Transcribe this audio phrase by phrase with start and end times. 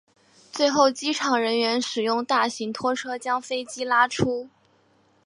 [0.51, 4.49] 最后机场人员使用大型拖车将飞机拉出。